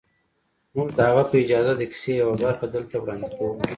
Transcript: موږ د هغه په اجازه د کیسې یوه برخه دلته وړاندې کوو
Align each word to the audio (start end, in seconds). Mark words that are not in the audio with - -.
موږ 0.75 0.89
د 0.97 0.99
هغه 1.09 1.23
په 1.29 1.35
اجازه 1.41 1.73
د 1.77 1.81
کیسې 1.91 2.11
یوه 2.21 2.35
برخه 2.43 2.65
دلته 2.75 2.95
وړاندې 2.99 3.27
کوو 3.35 3.61